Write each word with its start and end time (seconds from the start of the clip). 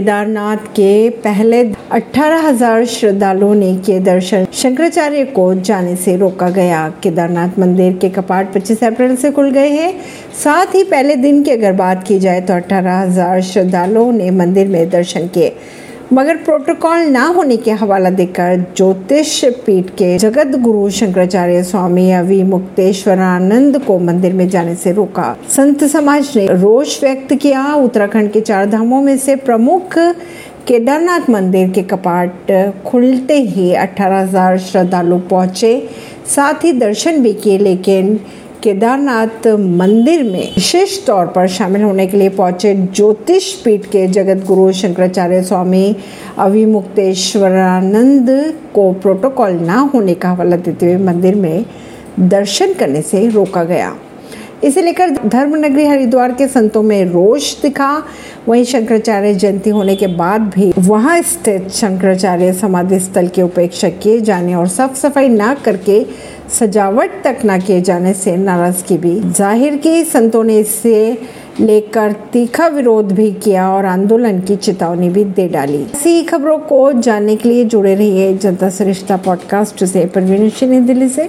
केदारनाथ 0.00 0.56
के 0.56 1.10
पहले 1.10 1.60
18,000 1.92 2.84
श्रद्धालुओं 2.84 3.54
ने 3.54 3.76
किए 3.76 3.98
दर्शन। 4.00 4.46
शंकराचार्य 4.52 5.24
को 5.24 5.54
जाने 5.54 5.96
से 5.96 6.16
रोका 6.16 6.48
गया। 6.50 6.88
केदारनाथ 7.02 7.58
मंदिर 7.58 7.92
के 7.92 8.08
कपाट 8.08 8.52
25 8.52 8.84
अप्रैल 8.84 9.16
से 9.16 9.30
खुल 9.30 9.50
गए 9.50 9.68
हैं। 9.68 9.92
साथ 10.44 10.74
ही 10.74 10.84
पहले 10.84 11.16
दिन 11.16 11.42
की 11.42 11.50
अगर 11.50 11.72
बात 11.72 12.04
की 12.08 12.18
जाए 12.18 12.40
तो 12.40 12.54
18,000 12.54 13.40
श्रद्धालुओं 13.40 14.12
ने 14.12 14.30
मंदिर 14.30 14.68
में 14.68 14.90
दर्शन 14.90 15.26
किए। 15.26 15.52
मगर 16.12 16.36
प्रोटोकॉल 16.36 16.98
ना 16.98 17.24
होने 17.24 17.56
के 17.56 17.70
हवाला 17.70 18.10
देकर 18.10 18.64
ज्योतिष 18.76 19.44
पीठ 19.66 19.90
के 19.90 20.16
जगत 20.18 20.56
गुरु 20.58 20.88
शंकराचार्य 20.90 21.62
स्वामी 21.62 22.10
अवि 22.10 22.42
मुक्तेश्वरानंद 22.42 23.78
को 23.84 23.98
मंदिर 23.98 24.32
में 24.32 24.48
जाने 24.48 24.74
से 24.74 24.92
रोका। 24.92 25.36
संत 25.50 25.84
समाज 25.84 26.32
ने 26.36 26.46
रोष 26.46 27.02
व्यक्त 27.02 27.34
किया। 27.34 27.62
उत्तराखंड 27.74 28.32
के 28.32 28.40
चार 28.40 28.66
धामों 28.66 29.00
में 29.02 29.16
से 29.18 29.36
प्रमुख 29.36 29.98
केदारनाथ 30.66 31.30
मंदिर 31.30 31.70
के 31.70 31.82
कपाट 31.82 32.50
खुलते 32.86 33.34
ही 33.34 33.72
18,000 33.74 34.58
श्रद्धालु 34.58 35.18
पहुँचे। 35.30 35.88
साथ 36.26 36.64
ही 36.64 36.72
दर्शन 36.72 37.22
भी 37.22 37.32
किए 37.34 37.58
लेकिन 37.58 38.20
केदारनाथ 38.62 39.46
मंदिर 39.58 40.22
में 40.22 40.54
विशेष 40.54 40.98
तौर 41.06 41.26
पर 41.26 41.46
शामिल 41.48 41.82
होने 41.82 42.06
के 42.06 42.16
लिए 42.16 42.28
पहुँचे 42.28 42.74
ज्योतिष 42.74 43.52
पीठ 43.54 43.86
के 43.86 44.06
जगत 44.06 44.44
गुरु 44.46 44.72
शंकराचार्य 44.72 45.42
स्वामी 45.42 45.96
अविमुक्तेश्वरानंद 46.38 48.30
को 48.74 48.92
प्रोटोकॉल 48.92 49.52
ना 49.60 49.78
होने 49.94 50.14
का 50.14 50.30
हवाला 50.30 50.56
देते 50.56 50.86
हुए 50.86 51.04
मंदिर 51.04 51.34
में 51.34 51.64
दर्शन 52.20 52.74
करने 52.74 53.02
से 53.02 53.28
रोका 53.28 53.64
गया। 53.64 53.90
इसे 54.64 54.82
लेकर 54.82 55.10
धर्मनगरी 55.26 55.86
हरिद्वार 55.86 56.32
के 56.32 56.46
संतों 56.48 56.82
में 56.82 57.04
रोष 57.04 57.54
दिखा। 57.62 57.92
वहीं 58.48 58.64
शंकराचार्य 58.64 59.34
जयंती 59.34 59.70
होने 59.70 59.94
के 59.96 60.06
बाद 60.06 60.40
भी 60.54 60.72
वहाँ 60.78 61.20
स्थित 61.22 61.68
शंकराचार्य 61.70 62.52
समाधि 62.52 62.98
स्थल 63.00 63.28
की 63.28 63.42
उपेक्षा 63.42 63.88
किए 64.02 64.20
जाने 64.20 64.54
और 64.54 64.68
साफ़ 64.68 64.94
सफ़ाई 64.96 65.28
न 65.28 65.54
करके 65.64 66.04
सजावट 66.58 67.10
तक 67.24 67.38
न 67.46 67.58
किए 67.60 67.80
जाने 67.80 68.12
से 68.14 68.36
नाराज़गी 68.36 68.96
भी 68.98 69.18
ज़ाहिर 69.20 69.76
की। 69.76 70.02
संतों 70.04 70.42
ने 70.44 70.58
इससे 70.58 71.18
लेकर 71.60 72.12
तीखा 72.32 72.66
विरोध 72.68 73.12
भी 73.12 73.30
किया 73.34 73.68
और 73.70 73.86
आंदोलन 73.86 74.40
की 74.40 74.56
चेतावनी 74.56 75.08
भी 75.08 75.24
दे 75.24 75.46
डाली। 75.48 75.82
ऐसी 75.84 76.22
खबरों 76.22 76.58
को 76.58 76.92
जानने 76.92 77.36
के 77.36 77.48
लिए 77.48 77.64
जुड़े 77.64 77.94
रहिए 77.94 78.32
जनता 78.36 78.68
सरिश्ता 78.70 79.16
पॉडकास्ट 79.16 79.84
से। 79.84 80.04
परवीन 80.06 80.86
दिल्ली 80.86 81.08
से। 81.08 81.28